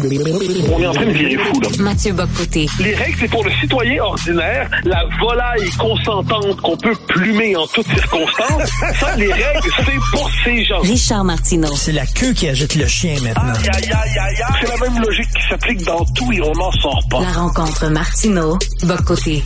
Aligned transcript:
On 0.00 0.80
est 0.80 0.86
en 0.86 0.92
train 0.92 1.06
de 1.06 1.10
virer 1.10 1.36
fou, 1.36 1.60
là. 1.60 1.68
Mathieu 1.80 2.12
Bocoté. 2.12 2.66
Les 2.80 2.94
règles, 2.94 3.16
c'est 3.20 3.28
pour 3.28 3.44
le 3.44 3.50
citoyen 3.60 4.02
ordinaire, 4.02 4.70
la 4.84 5.04
volaille 5.20 5.68
consentante 5.78 6.60
qu'on 6.60 6.76
peut 6.76 6.94
plumer 7.08 7.56
en 7.56 7.66
toutes 7.66 7.88
circonstances. 7.88 8.70
Ça, 9.00 9.16
les 9.16 9.32
règles, 9.32 9.68
c'est 9.76 10.16
pour 10.16 10.30
ces 10.44 10.64
gens. 10.64 10.80
Richard 10.80 11.24
Martineau. 11.24 11.74
C'est 11.74 11.92
la 11.92 12.06
queue 12.06 12.32
qui 12.32 12.48
agite 12.48 12.74
le 12.76 12.86
chien 12.86 13.14
maintenant. 13.22 13.52
Aïe, 13.54 13.70
aïe, 13.72 13.90
aïe, 13.90 14.18
aïe, 14.18 14.42
aïe. 14.42 14.56
C'est 14.60 14.68
la 14.68 14.88
même 14.88 15.02
logique 15.02 15.28
qui 15.36 15.48
s'applique 15.48 15.84
dans 15.84 16.04
tout 16.04 16.32
et 16.32 16.40
on 16.42 16.52
n'en 16.52 16.72
sort 16.72 17.02
pas. 17.10 17.20
La 17.20 17.32
rencontre 17.32 17.88
Martineau. 17.88 18.58
Bocoté. 18.84 19.42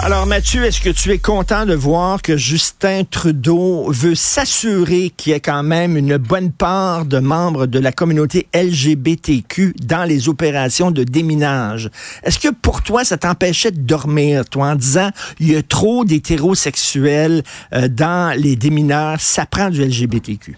Alors 0.00 0.26
Mathieu, 0.26 0.64
est-ce 0.64 0.80
que 0.80 0.90
tu 0.90 1.10
es 1.10 1.18
content 1.18 1.66
de 1.66 1.74
voir 1.74 2.22
que 2.22 2.36
Justin 2.36 3.02
Trudeau 3.04 3.90
veut 3.90 4.14
s'assurer 4.14 5.12
qu'il 5.16 5.32
y 5.32 5.34
ait 5.34 5.40
quand 5.40 5.64
même 5.64 5.96
une 5.96 6.18
bonne 6.18 6.52
part 6.52 7.04
de 7.04 7.18
membres 7.18 7.66
de 7.66 7.80
la 7.80 7.90
communauté 7.90 8.46
LGBTQ 8.54 9.74
dans 9.80 10.04
les 10.04 10.28
opérations 10.28 10.90
de 10.90 11.04
déminage? 11.04 11.90
Est-ce 12.22 12.38
que 12.38 12.48
pour 12.48 12.82
toi, 12.82 13.04
ça 13.04 13.16
t'empêchait 13.16 13.70
de 13.70 13.80
dormir, 13.80 14.44
toi, 14.48 14.68
en 14.68 14.74
disant 14.74 15.10
il 15.40 15.50
y 15.50 15.56
a 15.56 15.62
trop 15.62 16.04
d'hétérosexuels 16.04 17.42
euh, 17.74 17.88
dans 17.88 18.36
les 18.38 18.56
démineurs, 18.56 19.20
ça 19.20 19.46
prend 19.46 19.70
du 19.70 19.84
LGBTQ? 19.84 20.56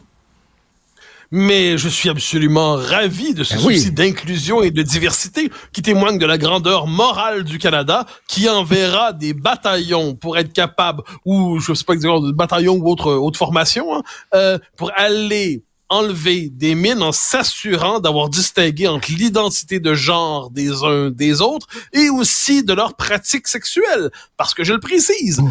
mais 1.30 1.78
je 1.78 1.88
suis 1.88 2.08
absolument 2.08 2.74
ravi 2.74 3.34
de 3.34 3.44
ce 3.44 3.54
Ben 3.54 3.60
oui. 3.64 3.78
souci 3.78 3.92
d'inclusion 3.92 4.62
et 4.62 4.70
de 4.70 4.82
diversité 4.82 5.50
qui 5.72 5.82
témoigne 5.82 6.18
de 6.18 6.26
la 6.26 6.38
grandeur 6.38 6.86
morale 6.86 7.44
du 7.44 7.58
Canada, 7.58 8.06
qui 8.26 8.48
enverra 8.48 9.12
des 9.12 9.32
bataillons 9.32 10.14
pour 10.14 10.38
être 10.38 10.52
capable, 10.52 11.02
ou 11.24 11.60
je 11.60 11.72
sais 11.74 11.84
pas 11.84 11.94
exactement, 11.94 12.20
de 12.20 12.32
bataillons 12.32 12.76
ou 12.76 12.90
autre, 12.90 13.12
autre 13.12 13.38
formation, 13.38 13.94
hein, 13.94 14.02
euh, 14.34 14.58
pour 14.76 14.90
aller 14.96 15.62
enlever 15.90 16.48
des 16.50 16.74
mines 16.74 17.02
en 17.02 17.12
s'assurant 17.12 18.00
d'avoir 18.00 18.28
distingué 18.28 18.86
entre 18.88 19.10
l'identité 19.10 19.80
de 19.80 19.92
genre 19.92 20.50
des 20.50 20.82
uns 20.84 21.10
des 21.10 21.42
autres 21.42 21.66
et 21.92 22.08
aussi 22.08 22.62
de 22.62 22.72
leurs 22.72 22.94
pratiques 22.94 23.48
sexuelles. 23.48 24.10
Parce 24.36 24.54
que 24.54 24.64
je 24.64 24.72
le 24.72 24.80
précise, 24.80 25.42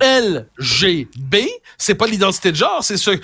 LGB, 0.00 1.48
c'est 1.78 1.94
pas 1.94 2.06
l'identité 2.06 2.52
de 2.52 2.56
genre, 2.56 2.82
c'est 2.82 2.96
ce 2.96 3.10
euh, 3.10 3.16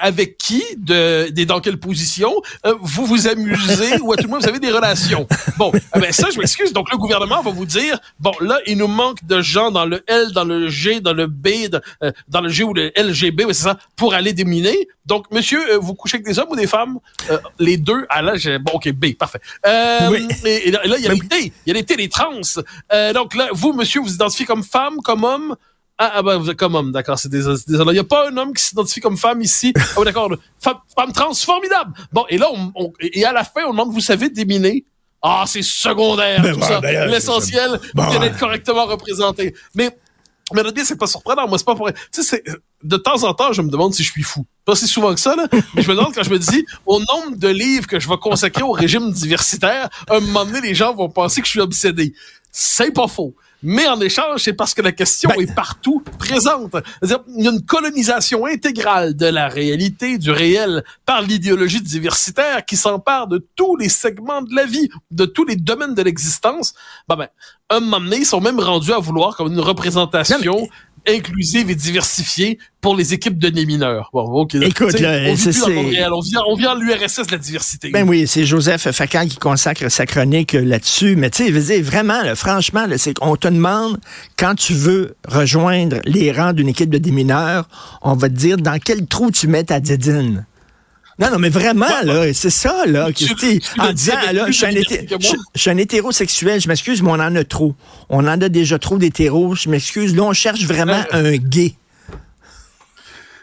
avec 0.00 0.38
qui, 0.38 0.62
de, 0.76 1.30
de- 1.30 1.44
dans 1.44 1.60
quelle 1.60 1.78
position 1.78 2.32
euh, 2.64 2.74
vous 2.80 3.04
vous 3.06 3.28
amusez 3.28 3.98
ou 4.00 4.12
à 4.12 4.16
tout 4.16 4.24
le 4.24 4.28
moins 4.30 4.38
vous 4.38 4.48
avez 4.48 4.58
des 4.58 4.70
relations. 4.70 5.26
Bon, 5.56 5.72
eh 5.94 5.98
ben 5.98 6.12
ça, 6.12 6.28
je 6.30 6.38
m'excuse. 6.38 6.72
Donc 6.72 6.90
le 6.90 6.98
gouvernement 6.98 7.42
va 7.42 7.50
vous 7.50 7.66
dire, 7.66 7.98
bon 8.20 8.32
là, 8.40 8.58
il 8.66 8.78
nous 8.78 8.86
manque 8.88 9.24
de 9.24 9.40
gens 9.40 9.70
dans 9.70 9.84
le 9.84 10.02
L, 10.06 10.32
dans 10.32 10.44
le 10.44 10.68
G, 10.68 11.00
dans 11.00 11.12
le 11.12 11.26
B, 11.26 11.68
dans, 11.70 11.80
euh, 12.02 12.12
dans 12.28 12.40
le 12.40 12.48
G 12.48 12.62
ou 12.64 12.72
le 12.74 12.92
LGB, 12.96 13.44
ouais, 13.44 13.54
c'est 13.54 13.64
ça, 13.64 13.78
pour 13.96 14.14
aller 14.14 14.32
déminer. 14.32 14.88
Donc 15.06 15.30
monsieur, 15.30 15.60
euh, 15.74 15.78
vous 15.78 15.94
couchez 15.94 16.16
avec 16.16 16.26
des 16.26 16.38
hommes 16.38 16.48
ou 16.50 16.56
des 16.56 16.66
femmes? 16.66 16.98
Les 17.58 17.76
deux. 17.76 18.06
Ah 18.08 18.22
là, 18.22 18.36
j'ai 18.36 18.58
bon, 18.58 18.72
ok, 18.74 18.90
B, 18.92 19.12
parfait. 19.14 19.40
Euh, 19.66 20.08
Oui. 20.10 20.26
et, 20.44 20.68
et 20.68 20.70
là, 20.70 20.80
il 20.84 21.04
y 21.04 21.08
a 21.08 21.12
les 21.12 21.20
T, 21.20 21.52
il 21.64 21.68
y 21.68 21.70
a 21.70 21.74
les 21.74 21.84
T, 21.84 21.96
les 21.96 22.08
trans. 22.08 22.40
Euh, 22.92 23.12
donc 23.12 23.34
là, 23.34 23.48
vous, 23.52 23.72
monsieur, 23.72 24.00
vous 24.00 24.12
identifiez 24.14 24.46
comme 24.46 24.62
femme, 24.64 24.96
comme 25.04 25.24
homme? 25.24 25.56
Ah, 25.98 26.12
ah 26.16 26.22
ben, 26.22 26.36
vous 26.36 26.50
êtes 26.50 26.58
comme 26.58 26.74
homme, 26.74 26.92
d'accord, 26.92 27.18
c'est 27.18 27.30
désolé. 27.30 27.58
Il 27.68 27.92
n'y 27.92 27.98
a 27.98 28.04
pas 28.04 28.28
un 28.28 28.36
homme 28.36 28.52
qui 28.52 28.62
s'identifie 28.62 29.00
comme 29.00 29.16
femme 29.16 29.40
ici. 29.40 29.72
Ah 29.76 29.80
oui, 29.96 30.04
d'accord, 30.04 30.30
femme, 30.60 30.76
femme 30.94 31.12
trans, 31.12 31.32
formidable. 31.32 31.92
Bon, 32.12 32.26
et 32.28 32.36
là, 32.36 32.48
on, 32.52 32.70
on- 32.74 32.92
et 33.00 33.24
à 33.24 33.32
la 33.32 33.44
fin, 33.44 33.64
on 33.66 33.70
demande, 33.70 33.92
vous 33.92 34.00
savez 34.00 34.28
déminer? 34.28 34.84
Ah, 35.22 35.44
c'est 35.46 35.62
secondaire, 35.62 36.42
Ben 36.42 36.54
tout 36.54 36.60
ça. 36.60 36.80
ben 36.80 37.08
L'essentiel, 37.10 37.80
c'est 38.12 38.18
d'être 38.18 38.38
correctement 38.38 38.84
représenté. 38.84 39.54
Mais, 39.74 39.90
mais 40.52 40.62
le 40.62 40.70
c'est 40.84 40.98
pas 40.98 41.06
surprenant. 41.06 41.48
Moi, 41.48 41.56
c'est 41.56 41.64
pas 41.64 41.74
pour, 41.74 41.88
tu 41.90 41.94
sais, 42.10 42.22
c'est, 42.22 42.44
de 42.84 42.96
temps 42.98 43.24
en 43.24 43.32
temps, 43.32 43.52
je 43.54 43.62
me 43.62 43.70
demande 43.70 43.94
si 43.94 44.04
je 44.04 44.12
suis 44.12 44.22
fou. 44.22 44.44
Pas 44.66 44.76
si 44.76 44.86
souvent 44.86 45.14
que 45.14 45.20
ça, 45.20 45.34
là. 45.34 45.48
Mais 45.74 45.80
je 45.82 45.88
me 45.90 45.96
demande 45.96 46.14
quand 46.14 46.22
je 46.22 46.30
me 46.30 46.38
dis, 46.38 46.66
au 46.84 47.00
nombre 47.00 47.36
de 47.36 47.48
livres 47.48 47.86
que 47.86 47.98
je 47.98 48.08
vais 48.08 48.18
consacrer 48.18 48.62
au 48.62 48.72
régime 48.72 49.10
diversitaire, 49.10 49.88
à 50.08 50.16
un 50.16 50.20
moment 50.20 50.44
donné, 50.44 50.60
les 50.60 50.74
gens 50.74 50.94
vont 50.94 51.08
penser 51.08 51.40
que 51.40 51.46
je 51.46 51.52
suis 51.52 51.60
obsédé. 51.60 52.12
C'est 52.52 52.92
pas 52.92 53.08
faux. 53.08 53.34
Mais 53.62 53.88
en 53.88 54.00
échange, 54.00 54.42
c'est 54.42 54.52
parce 54.52 54.74
que 54.74 54.82
la 54.82 54.92
question 54.92 55.30
Ben- 55.30 55.42
est 55.42 55.54
partout 55.54 56.02
présente. 56.18 56.76
C'est-à-dire, 57.00 57.24
il 57.36 57.44
y 57.44 57.48
a 57.48 57.50
une 57.50 57.64
colonisation 57.64 58.46
intégrale 58.46 59.16
de 59.16 59.26
la 59.26 59.48
réalité, 59.48 60.18
du 60.18 60.30
réel, 60.30 60.84
par 61.04 61.22
l'idéologie 61.22 61.80
diversitaire 61.80 62.64
qui 62.64 62.76
s'empare 62.76 63.26
de 63.26 63.46
tous 63.56 63.76
les 63.76 63.88
segments 63.88 64.42
de 64.42 64.54
la 64.54 64.66
vie, 64.66 64.88
de 65.10 65.24
tous 65.24 65.44
les 65.44 65.56
domaines 65.56 65.94
de 65.94 66.02
l'existence. 66.02 66.74
Ben, 67.08 67.16
ben, 67.16 67.28
un 67.70 67.80
moment 67.80 68.00
donné, 68.00 68.18
ils 68.18 68.26
sont 68.26 68.40
même 68.40 68.60
rendus 68.60 68.92
à 68.92 68.98
vouloir 68.98 69.36
comme 69.36 69.52
une 69.52 69.60
représentation 69.60 70.68
inclusive 71.08 71.70
et 71.70 71.74
diversifiée 71.74 72.58
pour 72.80 72.96
les 72.96 73.14
équipes 73.14 73.38
de 73.38 73.50
mineurs. 73.64 74.10
Bon, 74.12 74.22
ok. 74.22 74.54
Écoute, 74.56 74.98
là, 75.00 75.18
on 75.26 75.34
vit 75.34 75.42
plus. 75.42 75.62
On 75.64 76.20
vient, 76.20 76.42
on 76.46 76.54
vient 76.54 76.70
à 76.70 76.74
l'URSS 76.74 77.26
de 77.26 77.32
la 77.32 77.38
diversité. 77.38 77.90
Ben 77.90 78.08
oui, 78.08 78.26
c'est 78.26 78.44
Joseph 78.44 78.90
Facal 78.90 79.28
qui 79.28 79.36
consacre 79.36 79.90
sa 79.90 80.06
chronique 80.06 80.54
euh, 80.54 80.64
là-dessus. 80.64 81.16
Mais 81.16 81.30
tu 81.30 81.52
sais, 81.60 81.80
vraiment, 81.80 82.22
là, 82.22 82.34
franchement, 82.34 82.86
là, 82.86 82.98
c'est 82.98 83.14
qu'on 83.14 83.36
te 83.36 83.48
demande, 83.48 83.98
quand 84.36 84.54
tu 84.54 84.74
veux 84.74 85.16
rejoindre 85.26 86.00
les 86.04 86.32
rangs 86.32 86.52
d'une 86.52 86.68
équipe 86.68 86.90
de 86.90 86.98
démineurs, 86.98 87.68
on 88.02 88.14
va 88.14 88.28
te 88.28 88.34
dire 88.34 88.56
dans 88.56 88.78
quel 88.78 89.06
trou 89.06 89.30
tu 89.30 89.48
mets 89.48 89.64
ta 89.64 89.80
dédine. 89.80 90.46
Non, 91.18 91.30
non, 91.30 91.38
mais 91.38 91.48
vraiment, 91.48 91.86
là, 92.04 92.32
c'est 92.34 92.50
ça, 92.50 92.84
là. 92.86 93.10
Tu- 93.10 93.26
en 93.78 93.92
disant, 93.92 94.14
là, 94.32 94.46
je 94.48 94.52
suis, 94.52 94.66
un 94.66 94.70
je, 94.70 95.60
suis 95.60 95.70
hétérosexuel, 95.70 96.60
je 96.60 96.68
m'excuse, 96.68 97.02
mais 97.02 97.10
on 97.10 97.14
en 97.14 97.34
a 97.34 97.44
trop. 97.44 97.74
On 98.10 98.18
en 98.28 98.40
a 98.40 98.48
déjà 98.50 98.78
trop 98.78 98.98
d'hétéros, 98.98 99.54
je 99.54 99.70
m'excuse. 99.70 100.14
Là, 100.14 100.24
on 100.24 100.34
cherche 100.34 100.64
vraiment 100.64 101.02
un 101.12 101.36
gay. 101.36 101.74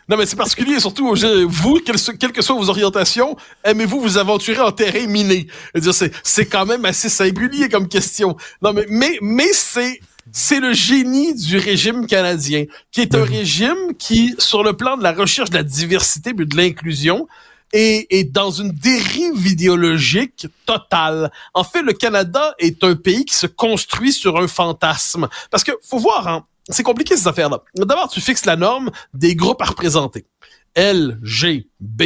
Non, 0.08 0.18
mais 0.18 0.26
c'est 0.26 0.36
particulier, 0.36 0.80
surtout, 0.80 1.16
vous, 1.48 1.80
quelles, 1.80 2.32
que 2.32 2.42
soient 2.42 2.58
vos 2.58 2.70
orientations, 2.70 3.38
aimez-vous 3.64 4.02
vous 4.02 4.18
aventurer 4.18 4.60
en 4.60 4.72
terrain 4.72 5.08
miné? 5.08 5.48
C'est, 5.92 6.12
c'est 6.24 6.46
quand 6.46 6.66
même 6.66 6.84
assez 6.86 7.10
singulier 7.10 7.70
comme 7.70 7.88
question. 7.88 8.36
Non, 8.62 8.74
mais, 8.74 8.86
mais, 8.90 9.18
mais 9.22 9.52
c'est, 9.54 10.00
c'est 10.32 10.60
le 10.60 10.74
génie 10.74 11.34
du 11.34 11.58
régime 11.58 12.06
canadien, 12.06 12.66
qui 12.92 13.02
est 13.02 13.16
un 13.16 13.24
régime 13.24 13.96
qui, 13.98 14.36
sur 14.40 14.62
le 14.62 14.74
plan 14.74 14.98
de 14.98 15.04
la 15.04 15.14
recherche 15.14 15.50
de 15.50 15.56
la 15.56 15.64
diversité 15.64 16.34
mais 16.38 16.46
de 16.46 16.58
l'inclusion, 16.58 17.28
est, 17.74 18.08
est 18.10 18.24
dans 18.24 18.52
une 18.52 18.72
dérive 18.72 19.46
idéologique 19.46 20.48
totale. 20.66 21.32
En 21.54 21.64
fait, 21.64 21.82
le 21.82 21.94
Canada 21.94 22.54
est 22.60 22.84
un 22.84 22.96
pays 22.96 23.26
qui 23.26 23.36
se 23.36 23.48
construit 23.48 24.14
sur 24.14 24.38
un 24.38 24.48
fantasme. 24.48 25.28
Parce 25.52 25.64
que, 25.64 25.72
faut 25.82 26.00
voir, 26.00 26.28
hein, 26.28 26.46
c'est 26.70 26.84
compliqué 26.84 27.18
ces 27.18 27.28
affaires-là. 27.28 27.62
D'abord, 27.76 28.10
tu 28.10 28.22
fixes 28.22 28.46
la 28.46 28.56
norme 28.56 28.92
des 29.14 29.36
groupes 29.36 29.62
à 29.62 29.66
représenter. 29.66 30.26
L, 30.76 31.20
G, 31.24 31.68
B, 31.80 32.04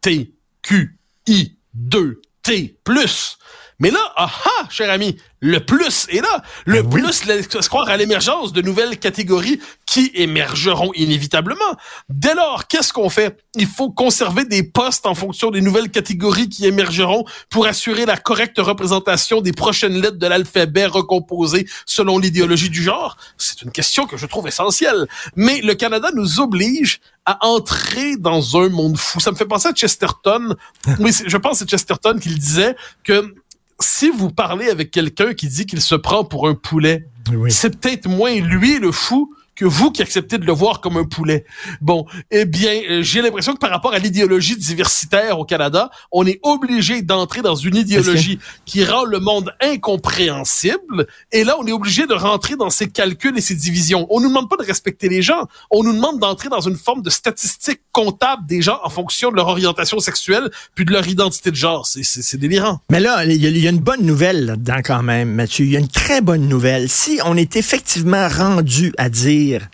T, 0.00 0.32
Q, 0.62 0.98
I, 1.26 1.56
2, 1.74 2.20
T, 2.42 2.78
plus. 2.84 3.37
Mais 3.80 3.90
là, 3.90 4.00
ah 4.16 4.30
ah, 4.44 4.66
cher 4.70 4.90
ami, 4.90 5.16
le 5.40 5.60
plus 5.60 6.06
est 6.10 6.20
là. 6.20 6.42
Le 6.66 6.82
Ben 6.82 6.94
oui. 6.94 7.02
plus 7.02 7.24
laisse 7.26 7.68
croire 7.68 7.88
à 7.88 7.96
l'émergence 7.96 8.52
de 8.52 8.60
nouvelles 8.60 8.98
catégories 8.98 9.60
qui 9.86 10.10
émergeront 10.14 10.90
inévitablement. 10.94 11.76
Dès 12.08 12.34
lors, 12.34 12.66
qu'est-ce 12.66 12.92
qu'on 12.92 13.08
fait? 13.08 13.38
Il 13.54 13.68
faut 13.68 13.90
conserver 13.90 14.44
des 14.44 14.64
postes 14.64 15.06
en 15.06 15.14
fonction 15.14 15.52
des 15.52 15.60
nouvelles 15.60 15.90
catégories 15.90 16.48
qui 16.48 16.66
émergeront 16.66 17.24
pour 17.50 17.66
assurer 17.66 18.04
la 18.04 18.16
correcte 18.16 18.58
représentation 18.58 19.40
des 19.40 19.52
prochaines 19.52 20.00
lettres 20.00 20.18
de 20.18 20.26
l'alphabet 20.26 20.86
recomposées 20.86 21.68
selon 21.86 22.18
l'idéologie 22.18 22.70
du 22.70 22.82
genre? 22.82 23.16
C'est 23.36 23.62
une 23.62 23.70
question 23.70 24.06
que 24.06 24.16
je 24.16 24.26
trouve 24.26 24.48
essentielle. 24.48 25.06
Mais 25.36 25.60
le 25.60 25.74
Canada 25.74 26.10
nous 26.14 26.40
oblige 26.40 27.00
à 27.26 27.46
entrer 27.46 28.16
dans 28.16 28.56
un 28.56 28.70
monde 28.70 28.96
fou. 28.96 29.20
Ça 29.20 29.30
me 29.30 29.36
fait 29.36 29.46
penser 29.46 29.68
à 29.68 29.72
Chesterton. 29.72 30.56
Oui, 30.98 31.12
je 31.26 31.36
pense 31.36 31.52
que 31.52 31.58
c'est 31.58 31.70
Chesterton 31.70 32.18
qui 32.18 32.30
le 32.30 32.38
disait 32.38 32.74
que 33.04 33.34
si 33.80 34.10
vous 34.10 34.30
parlez 34.30 34.68
avec 34.68 34.90
quelqu'un 34.90 35.34
qui 35.34 35.48
dit 35.48 35.66
qu'il 35.66 35.80
se 35.80 35.94
prend 35.94 36.24
pour 36.24 36.48
un 36.48 36.54
poulet, 36.54 37.08
Oui. 37.32 37.50
c'est 37.52 37.78
peut-être 37.78 38.08
moins 38.08 38.34
lui 38.40 38.78
le 38.78 38.92
fou 38.92 39.34
que 39.58 39.64
vous 39.64 39.90
qui 39.90 40.02
acceptez 40.02 40.38
de 40.38 40.44
le 40.44 40.52
voir 40.52 40.80
comme 40.80 40.96
un 40.96 41.04
poulet. 41.04 41.44
Bon, 41.80 42.06
eh 42.30 42.44
bien, 42.44 42.80
euh, 42.88 43.02
j'ai 43.02 43.20
l'impression 43.20 43.54
que 43.54 43.58
par 43.58 43.70
rapport 43.70 43.92
à 43.92 43.98
l'idéologie 43.98 44.56
diversitaire 44.56 45.40
au 45.40 45.44
Canada, 45.44 45.90
on 46.12 46.24
est 46.26 46.38
obligé 46.44 47.02
d'entrer 47.02 47.42
dans 47.42 47.56
une 47.56 47.74
idéologie 47.74 48.38
qui 48.64 48.84
rend 48.84 49.04
le 49.04 49.18
monde 49.18 49.52
incompréhensible. 49.60 51.08
Et 51.32 51.42
là, 51.42 51.56
on 51.58 51.66
est 51.66 51.72
obligé 51.72 52.06
de 52.06 52.14
rentrer 52.14 52.54
dans 52.54 52.70
ces 52.70 52.88
calculs 52.88 53.36
et 53.36 53.40
ces 53.40 53.56
divisions. 53.56 54.06
On 54.10 54.20
nous 54.20 54.28
demande 54.28 54.48
pas 54.48 54.56
de 54.56 54.62
respecter 54.62 55.08
les 55.08 55.22
gens. 55.22 55.48
On 55.72 55.82
nous 55.82 55.92
demande 55.92 56.20
d'entrer 56.20 56.48
dans 56.48 56.60
une 56.60 56.76
forme 56.76 57.02
de 57.02 57.10
statistique 57.10 57.80
comptable 57.90 58.46
des 58.46 58.62
gens 58.62 58.78
en 58.84 58.90
fonction 58.90 59.32
de 59.32 59.36
leur 59.36 59.48
orientation 59.48 59.98
sexuelle 59.98 60.50
puis 60.76 60.84
de 60.84 60.92
leur 60.92 61.08
identité 61.08 61.50
de 61.50 61.56
genre. 61.56 61.84
C'est, 61.84 62.36
délirant. 62.36 62.78
Mais 62.90 63.00
là, 63.00 63.24
il 63.24 63.32
y, 63.44 63.60
y 63.60 63.66
a 63.66 63.70
une 63.70 63.80
bonne 63.80 64.02
nouvelle 64.02 64.46
là-dedans 64.46 64.82
quand 64.84 65.02
même, 65.02 65.34
Mathieu. 65.34 65.64
Il 65.64 65.72
y 65.72 65.76
a 65.76 65.80
une 65.80 65.88
très 65.88 66.20
bonne 66.20 66.46
nouvelle. 66.46 66.88
Si 66.88 67.18
on 67.24 67.36
est 67.36 67.56
effectivement 67.56 68.28
rendu 68.28 68.92
à 68.98 69.08
dire 69.08 69.47
leer 69.48 69.68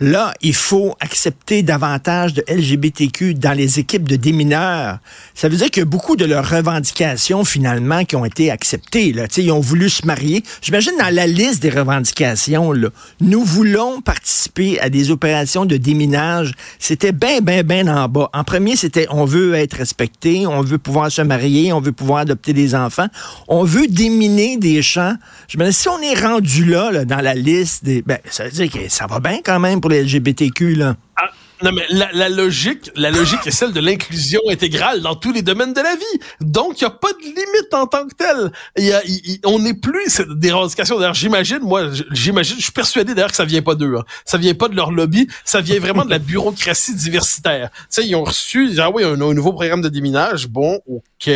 Là, 0.00 0.34
il 0.40 0.54
faut 0.54 0.96
accepter 1.00 1.62
davantage 1.62 2.34
de 2.34 2.44
LGBTQ 2.48 3.34
dans 3.34 3.52
les 3.52 3.78
équipes 3.78 4.08
de 4.08 4.16
démineurs. 4.16 4.98
Ça 5.34 5.48
veut 5.48 5.56
dire 5.56 5.70
que 5.70 5.82
beaucoup 5.82 6.16
de 6.16 6.24
leurs 6.24 6.48
revendications, 6.48 7.44
finalement, 7.44 8.04
qui 8.04 8.16
ont 8.16 8.24
été 8.24 8.50
acceptées, 8.50 9.12
là, 9.12 9.26
ils 9.36 9.52
ont 9.52 9.60
voulu 9.60 9.88
se 9.88 10.06
marier. 10.06 10.42
J'imagine 10.60 10.94
dans 10.98 11.14
la 11.14 11.26
liste 11.26 11.62
des 11.62 11.70
revendications, 11.70 12.72
là, 12.72 12.88
nous 13.20 13.44
voulons 13.44 14.00
participer 14.00 14.80
à 14.80 14.88
des 14.88 15.10
opérations 15.10 15.66
de 15.66 15.76
déminage. 15.76 16.52
C'était 16.78 17.12
bien, 17.12 17.40
bien, 17.40 17.62
bien 17.62 17.86
en 17.86 18.08
bas. 18.08 18.30
En 18.32 18.44
premier, 18.44 18.76
c'était 18.76 19.06
on 19.10 19.24
veut 19.24 19.54
être 19.54 19.74
respecté, 19.74 20.46
on 20.46 20.62
veut 20.62 20.78
pouvoir 20.78 21.12
se 21.12 21.22
marier, 21.22 21.72
on 21.72 21.80
veut 21.80 21.92
pouvoir 21.92 22.20
adopter 22.20 22.52
des 22.52 22.74
enfants, 22.74 23.08
on 23.46 23.64
veut 23.64 23.86
déminer 23.86 24.56
des 24.56 24.82
champs. 24.82 25.14
Je 25.48 25.58
me 25.58 25.66
dis, 25.66 25.72
si 25.72 25.88
on 25.88 26.00
est 26.00 26.18
rendu 26.18 26.64
là, 26.64 27.04
dans 27.04 27.20
la 27.20 27.34
liste, 27.34 27.84
des, 27.84 28.02
ben, 28.02 28.18
ça 28.30 28.44
veut 28.44 28.50
dire 28.50 28.70
que 28.70 28.88
ça 28.88 29.06
va 29.06 29.20
bien 29.20 29.40
quand 29.44 29.60
même 29.60 29.80
pour 29.82 29.90
les 29.90 30.02
LGBTQ, 30.02 30.76
là. 30.76 30.96
Ah, 31.16 31.28
non, 31.62 31.72
mais 31.72 31.84
la, 31.90 32.10
la, 32.12 32.28
logique, 32.28 32.90
la 32.96 33.10
logique 33.10 33.46
est 33.46 33.50
celle 33.52 33.72
de 33.72 33.80
l'inclusion 33.80 34.40
intégrale 34.48 35.00
dans 35.00 35.14
tous 35.14 35.32
les 35.32 35.42
domaines 35.42 35.72
de 35.72 35.80
la 35.80 35.94
vie. 35.94 36.20
Donc, 36.40 36.80
il 36.80 36.84
n'y 36.84 36.88
a 36.88 36.90
pas 36.90 37.12
de 37.12 37.22
limite 37.22 37.72
en 37.72 37.86
tant 37.86 38.06
que 38.06 38.14
telle. 38.14 38.52
Y 38.76 38.92
a, 38.92 39.02
on 39.44 39.58
n'est 39.58 39.74
plus 39.74 40.04
c'est 40.08 40.28
des. 40.28 40.48
D'ailleurs, 40.50 41.14
j'imagine, 41.14 41.60
moi, 41.60 41.88
j'imagine, 42.10 42.56
je 42.56 42.62
suis 42.62 42.72
persuadé 42.72 43.14
d'ailleurs 43.14 43.30
que 43.30 43.36
ça 43.36 43.44
vient 43.44 43.62
pas 43.62 43.74
d'eux. 43.74 43.94
Hein. 43.96 44.04
Ça 44.24 44.38
vient 44.38 44.54
pas 44.54 44.68
de 44.68 44.76
leur 44.76 44.90
lobby. 44.90 45.28
Ça 45.44 45.60
vient 45.60 45.78
vraiment 45.78 46.04
de 46.04 46.10
la 46.10 46.18
bureaucratie 46.18 46.94
diversitaire. 46.94 47.70
Tu 47.72 47.86
sais, 47.90 48.06
ils 48.06 48.14
ont 48.14 48.24
reçu, 48.24 48.70
ah 48.78 48.90
oui, 48.90 49.04
un, 49.04 49.20
un 49.20 49.34
nouveau 49.34 49.52
programme 49.52 49.82
de 49.82 49.88
déminage. 49.88 50.48
Bon, 50.48 50.80
OK. 50.86 51.30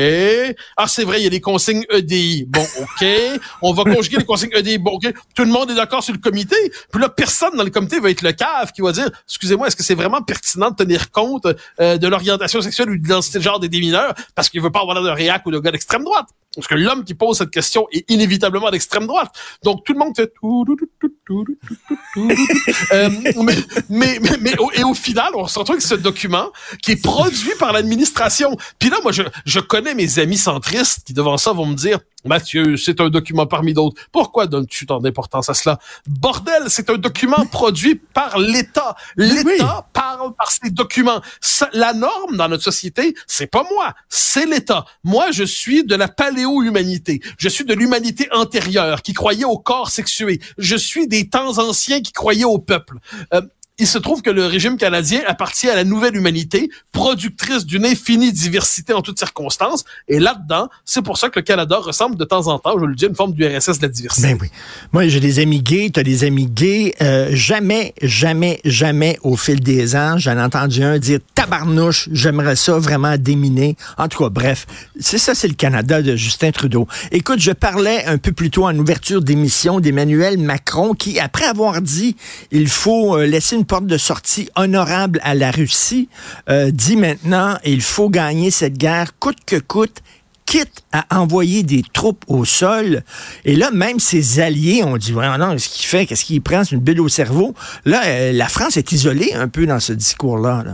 Ah, 0.76 0.86
c'est 0.88 1.04
vrai, 1.04 1.20
il 1.20 1.24
y 1.24 1.26
a 1.26 1.30
des 1.30 1.40
consignes 1.40 1.84
EDI. 1.90 2.46
Bon, 2.48 2.66
OK. 2.80 3.06
On 3.62 3.72
va 3.72 3.84
conjuguer 3.84 4.18
les 4.18 4.24
consignes 4.24 4.50
EDI. 4.52 4.78
Bon, 4.78 4.92
OK. 4.92 5.12
Tout 5.34 5.44
le 5.44 5.50
monde 5.50 5.70
est 5.70 5.74
d'accord 5.74 6.02
sur 6.02 6.12
le 6.12 6.20
comité. 6.20 6.56
Puis 6.90 7.00
là, 7.00 7.08
personne 7.08 7.56
dans 7.56 7.64
le 7.64 7.70
comité 7.70 8.00
va 8.00 8.10
être 8.10 8.22
le 8.22 8.32
cave 8.32 8.72
qui 8.72 8.82
va 8.82 8.92
dire, 8.92 9.08
excusez-moi, 9.28 9.68
est-ce 9.68 9.76
que 9.76 9.82
c'est 9.82 9.94
vraiment 9.94 10.15
pertinent 10.22 10.70
de 10.70 10.76
tenir 10.76 11.10
compte 11.10 11.46
euh, 11.80 11.98
de 11.98 12.08
l'orientation 12.08 12.60
sexuelle 12.60 12.90
ou 12.90 12.96
de 12.96 13.02
l'identité 13.02 13.38
de 13.38 13.42
genre 13.42 13.60
des 13.60 13.68
démineurs 13.68 14.14
parce 14.34 14.48
qu'il 14.48 14.60
veut 14.60 14.70
pas 14.70 14.80
avoir 14.80 15.02
de 15.02 15.08
réac 15.08 15.44
ou 15.46 15.50
de 15.50 15.58
gars 15.58 15.70
d'extrême 15.70 16.04
droite. 16.04 16.26
Parce 16.56 16.66
que 16.66 16.74
l'homme 16.74 17.04
qui 17.04 17.14
pose 17.14 17.38
cette 17.38 17.50
question 17.50 17.86
est 17.92 18.10
inévitablement 18.10 18.70
d'extrême 18.70 19.06
droite. 19.06 19.32
Donc 19.62 19.84
tout 19.84 19.92
le 19.92 19.98
monde 19.98 20.16
fait 20.16 20.32
euh, 22.92 23.10
mais, 23.90 24.18
mais, 24.20 24.38
mais, 24.40 24.54
et 24.74 24.84
au 24.84 24.94
final, 24.94 25.32
on 25.34 25.46
se 25.46 25.58
retrouve 25.58 25.74
avec 25.74 25.86
ce 25.86 25.94
document 25.94 26.50
qui 26.82 26.92
est 26.92 27.02
produit 27.02 27.52
par 27.58 27.72
l'administration. 27.72 28.56
Puis 28.78 28.90
là, 28.90 28.98
moi, 29.02 29.12
je, 29.12 29.22
je 29.44 29.60
connais 29.60 29.94
mes 29.94 30.18
amis 30.18 30.38
centristes 30.38 31.06
qui 31.06 31.12
devant 31.12 31.36
ça 31.36 31.52
vont 31.52 31.66
me 31.66 31.74
dire 31.74 31.98
Mathieu, 32.26 32.76
c'est 32.76 33.00
un 33.00 33.08
document 33.08 33.46
parmi 33.46 33.72
d'autres. 33.72 34.00
Pourquoi 34.12 34.46
donnes-tu 34.46 34.86
tant 34.86 35.00
d'importance 35.00 35.48
à 35.48 35.54
cela? 35.54 35.78
Bordel, 36.06 36.64
c'est 36.68 36.90
un 36.90 36.98
document 36.98 37.46
produit 37.46 37.94
par 37.94 38.38
l'État. 38.38 38.96
L'État 39.16 39.86
parle 39.92 40.34
par 40.34 40.50
ses 40.50 40.70
documents. 40.70 41.20
la 41.72 41.92
norme 41.92 42.36
dans 42.36 42.48
notre 42.48 42.64
société, 42.64 43.14
c'est 43.26 43.46
pas 43.46 43.64
moi, 43.70 43.94
c'est 44.08 44.46
l'État. 44.46 44.84
Moi, 45.04 45.30
je 45.30 45.44
suis 45.44 45.84
de 45.84 45.94
la 45.94 46.08
paléo-humanité. 46.46 47.20
Je 47.38 47.48
suis 47.48 47.64
de 47.64 47.74
l'humanité 47.74 48.28
antérieure 48.32 49.02
qui 49.02 49.12
croyait 49.12 49.44
au 49.44 49.58
corps 49.58 49.90
sexué. 49.90 50.40
Je 50.58 50.76
suis 50.76 51.08
des 51.08 51.28
temps 51.28 51.58
anciens 51.58 52.00
qui 52.00 52.12
croyaient 52.12 52.44
au 52.44 52.58
peuple. 52.58 52.98
Euh, 53.34 53.42
il 53.78 53.86
se 53.86 53.98
trouve 53.98 54.22
que 54.22 54.30
le 54.30 54.46
régime 54.46 54.78
canadien 54.78 55.20
appartient 55.26 55.68
à 55.68 55.74
la 55.74 55.84
nouvelle 55.84 56.16
humanité, 56.16 56.70
productrice 56.92 57.66
d'une 57.66 57.84
infinie 57.84 58.32
diversité 58.32 58.94
en 58.94 59.02
toutes 59.02 59.18
circonstances. 59.18 59.84
Et 60.08 60.18
là-dedans, 60.18 60.68
c'est 60.84 61.02
pour 61.02 61.18
ça 61.18 61.28
que 61.28 61.38
le 61.38 61.44
Canada 61.44 61.76
ressemble 61.76 62.16
de 62.16 62.24
temps 62.24 62.46
en 62.46 62.58
temps, 62.58 62.78
je 62.78 62.86
le 62.86 62.94
dis, 62.94 63.04
une 63.04 63.14
forme 63.14 63.34
du 63.34 63.46
RSS 63.46 63.78
de 63.78 63.82
la 63.82 63.88
diversité. 63.88 64.28
Ben 64.28 64.38
oui. 64.40 64.48
Moi, 64.92 65.08
j'ai 65.08 65.20
des 65.20 65.40
amis 65.40 65.60
gays, 65.60 65.90
tu 65.92 66.00
as 66.00 66.02
des 66.02 66.24
amis 66.24 66.46
gays. 66.46 66.94
Euh, 67.02 67.28
jamais, 67.32 67.92
jamais, 68.00 68.60
jamais, 68.64 69.18
au 69.22 69.36
fil 69.36 69.60
des 69.60 69.94
ans, 69.94 70.16
j'en 70.16 70.38
ai 70.38 70.42
entendu 70.42 70.82
un 70.82 70.98
dire 70.98 71.18
tabarnouche, 71.34 72.08
j'aimerais 72.12 72.56
ça 72.56 72.78
vraiment 72.78 73.16
déminer. 73.18 73.76
En 73.98 74.08
tout 74.08 74.22
cas, 74.22 74.30
bref, 74.30 74.66
c'est 74.98 75.18
ça, 75.18 75.34
c'est 75.34 75.48
le 75.48 75.54
Canada 75.54 76.00
de 76.00 76.16
Justin 76.16 76.50
Trudeau. 76.50 76.88
Écoute, 77.12 77.40
je 77.40 77.52
parlais 77.52 78.04
un 78.06 78.16
peu 78.16 78.32
plus 78.32 78.50
tôt 78.50 78.64
en 78.64 78.76
ouverture 78.78 79.20
d'émission 79.20 79.80
d'Emmanuel 79.80 80.38
Macron 80.38 80.94
qui, 80.94 81.20
après 81.20 81.44
avoir 81.44 81.82
dit 81.82 82.16
il 82.50 82.68
faut 82.68 83.16
euh, 83.16 83.26
laisser 83.26 83.56
une 83.56 83.65
porte 83.66 83.86
de 83.86 83.98
sortie 83.98 84.48
honorable 84.56 85.20
à 85.22 85.34
la 85.34 85.50
Russie, 85.50 86.08
euh, 86.48 86.70
dit 86.70 86.96
maintenant 86.96 87.58
il 87.64 87.82
faut 87.82 88.08
gagner 88.08 88.50
cette 88.50 88.78
guerre 88.78 89.18
coûte 89.18 89.38
que 89.44 89.56
coûte 89.56 90.02
quitte 90.46 90.84
à 90.92 91.20
envoyer 91.20 91.64
des 91.64 91.82
troupes 91.92 92.24
au 92.28 92.44
sol. 92.44 93.02
Et 93.44 93.56
là, 93.56 93.70
même 93.72 93.98
ses 93.98 94.40
alliés 94.40 94.84
ont 94.84 94.96
dit, 94.96 95.12
ouais, 95.12 95.38
non, 95.38 95.58
ce 95.58 95.68
qu'il 95.68 95.86
fait, 95.86 96.06
qu'est-ce 96.06 96.24
qu'il 96.24 96.40
prend, 96.40 96.62
c'est 96.62 96.76
une 96.76 96.80
bulle 96.80 97.00
au 97.00 97.08
cerveau. 97.08 97.52
Là, 97.84 98.02
euh, 98.06 98.32
la 98.32 98.48
France 98.48 98.76
est 98.76 98.92
isolée 98.92 99.34
un 99.34 99.48
peu 99.48 99.66
dans 99.66 99.80
ce 99.80 99.92
discours-là. 99.92 100.64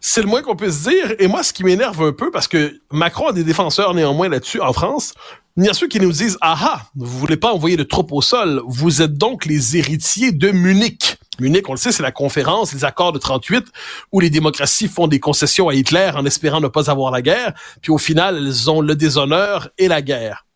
C'est 0.00 0.22
le 0.22 0.28
moins 0.28 0.40
qu'on 0.40 0.56
puisse 0.56 0.84
dire. 0.84 1.14
Et 1.18 1.28
moi, 1.28 1.42
ce 1.42 1.52
qui 1.52 1.62
m'énerve 1.62 2.02
un 2.02 2.12
peu, 2.12 2.30
parce 2.30 2.48
que 2.48 2.80
Macron 2.90 3.28
a 3.28 3.32
des 3.32 3.44
défenseurs 3.44 3.92
néanmoins 3.92 4.30
là-dessus 4.30 4.60
en 4.62 4.72
France, 4.72 5.12
il 5.56 5.64
y 5.64 5.68
a 5.68 5.74
ceux 5.74 5.88
qui 5.88 6.00
nous 6.00 6.12
disent, 6.12 6.38
ah 6.40 6.56
ah, 6.58 6.82
vous 6.96 7.18
voulez 7.18 7.36
pas 7.36 7.52
envoyer 7.52 7.76
de 7.76 7.82
troupes 7.82 8.12
au 8.12 8.22
sol, 8.22 8.62
vous 8.66 9.02
êtes 9.02 9.18
donc 9.18 9.44
les 9.44 9.76
héritiers 9.76 10.32
de 10.32 10.50
Munich. 10.52 11.18
Munich, 11.40 11.68
on 11.68 11.72
le 11.72 11.78
sait, 11.78 11.92
c'est 11.92 12.02
la 12.02 12.12
conférence, 12.12 12.72
les 12.72 12.84
accords 12.84 13.12
de 13.12 13.18
38, 13.18 13.66
où 14.12 14.20
les 14.20 14.30
démocraties 14.30 14.88
font 14.88 15.06
des 15.06 15.20
concessions 15.20 15.68
à 15.68 15.74
Hitler 15.74 16.10
en 16.14 16.24
espérant 16.24 16.60
ne 16.60 16.68
pas 16.68 16.90
avoir 16.90 17.10
la 17.10 17.22
guerre, 17.22 17.54
puis 17.82 17.92
au 17.92 17.98
final, 17.98 18.36
elles 18.36 18.70
ont 18.70 18.80
le 18.80 18.94
déshonneur 18.94 19.68
et 19.78 19.88
la 19.88 20.02
guerre. 20.02 20.46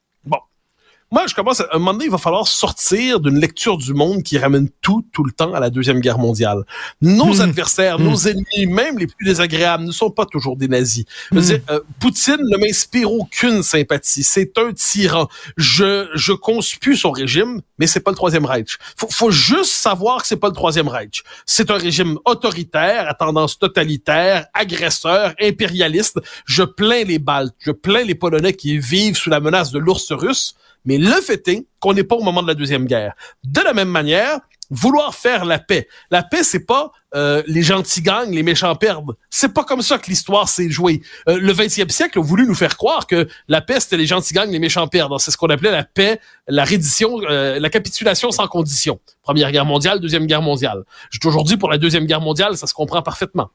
Moi, 1.14 1.28
je 1.28 1.34
commence 1.36 1.60
à 1.60 1.68
un 1.70 1.78
moment 1.78 1.92
donné, 1.92 2.06
il 2.06 2.10
va 2.10 2.18
falloir 2.18 2.48
sortir 2.48 3.20
d'une 3.20 3.38
lecture 3.38 3.78
du 3.78 3.94
monde 3.94 4.24
qui 4.24 4.36
ramène 4.36 4.68
tout, 4.80 5.06
tout 5.12 5.22
le 5.22 5.30
temps 5.30 5.54
à 5.54 5.60
la 5.60 5.70
Deuxième 5.70 6.00
Guerre 6.00 6.18
mondiale. 6.18 6.64
Nos 7.00 7.36
hmm. 7.36 7.42
adversaires, 7.42 8.00
nos 8.00 8.24
hmm. 8.24 8.30
ennemis, 8.30 8.66
même 8.66 8.98
les 8.98 9.06
plus 9.06 9.24
désagréables, 9.24 9.84
ne 9.84 9.92
sont 9.92 10.10
pas 10.10 10.26
toujours 10.26 10.56
des 10.56 10.66
nazis. 10.66 11.04
Je 11.30 11.38
veux 11.38 11.56
hmm. 11.56 11.60
euh, 11.70 11.80
Poutine 12.00 12.40
ne 12.40 12.56
m'inspire 12.56 13.12
aucune 13.12 13.62
sympathie. 13.62 14.24
C'est 14.24 14.58
un 14.58 14.72
tyran. 14.72 15.28
Je, 15.56 16.08
je 16.14 16.32
conspue 16.32 16.96
son 16.96 17.12
régime, 17.12 17.60
mais 17.78 17.86
c'est 17.86 18.00
pas 18.00 18.10
le 18.10 18.16
Troisième 18.16 18.44
Reich. 18.44 18.76
Faut, 18.96 19.08
faut 19.08 19.30
juste 19.30 19.70
savoir 19.70 20.22
que 20.22 20.26
c'est 20.26 20.36
pas 20.36 20.48
le 20.48 20.54
Troisième 20.54 20.88
Reich. 20.88 21.22
C'est 21.46 21.70
un 21.70 21.78
régime 21.78 22.18
autoritaire, 22.24 23.08
à 23.08 23.14
tendance 23.14 23.56
totalitaire, 23.56 24.46
agresseur, 24.52 25.32
impérialiste. 25.40 26.18
Je 26.44 26.64
plains 26.64 27.04
les 27.04 27.20
Baltes, 27.20 27.54
je 27.60 27.70
plains 27.70 28.02
les 28.02 28.16
Polonais 28.16 28.54
qui 28.54 28.78
vivent 28.78 29.16
sous 29.16 29.30
la 29.30 29.38
menace 29.38 29.70
de 29.70 29.78
l'ours 29.78 30.10
russe. 30.10 30.56
Mais 30.84 30.98
le 30.98 31.20
fait 31.20 31.46
est 31.48 31.66
qu'on 31.80 31.94
n'est 31.94 32.04
pas 32.04 32.16
au 32.16 32.22
moment 32.22 32.42
de 32.42 32.48
la 32.48 32.54
Deuxième 32.54 32.86
Guerre. 32.86 33.14
De 33.42 33.60
la 33.60 33.72
même 33.72 33.88
manière, 33.88 34.40
vouloir 34.70 35.14
faire 35.14 35.44
la 35.44 35.58
paix. 35.58 35.88
La 36.10 36.22
paix, 36.22 36.42
c'est 36.42 36.66
pas 36.66 36.92
euh, 37.14 37.42
les 37.46 37.62
gentils 37.62 38.02
gagnent, 38.02 38.32
les 38.34 38.42
méchants 38.42 38.74
perdent. 38.74 39.12
C'est 39.30 39.54
pas 39.54 39.62
comme 39.62 39.82
ça 39.82 39.98
que 39.98 40.06
l'histoire 40.06 40.48
s'est 40.48 40.68
jouée. 40.68 41.00
Euh, 41.28 41.38
le 41.38 41.52
20e 41.52 41.88
siècle 41.88 42.18
a 42.18 42.22
voulu 42.22 42.44
nous 42.44 42.54
faire 42.54 42.76
croire 42.76 43.06
que 43.06 43.28
la 43.46 43.60
paix, 43.60 43.78
c'était 43.78 43.96
les 43.96 44.06
gentils 44.06 44.34
gagnent, 44.34 44.50
les 44.50 44.58
méchants 44.58 44.88
perdent. 44.88 45.16
C'est 45.20 45.30
ce 45.30 45.36
qu'on 45.36 45.48
appelait 45.48 45.70
la 45.70 45.84
paix, 45.84 46.20
la 46.48 46.64
reddition, 46.64 47.20
euh, 47.22 47.60
la 47.60 47.70
capitulation 47.70 48.32
sans 48.32 48.48
condition. 48.48 48.98
Première 49.22 49.52
guerre 49.52 49.64
mondiale, 49.64 50.00
deuxième 50.00 50.26
guerre 50.26 50.42
mondiale. 50.42 50.82
J'ai 51.10 51.20
aujourd'hui 51.24 51.56
pour 51.56 51.70
la 51.70 51.78
deuxième 51.78 52.06
guerre 52.06 52.20
mondiale, 52.20 52.56
ça 52.56 52.66
se 52.66 52.74
comprend 52.74 53.00
parfaitement. 53.00 53.50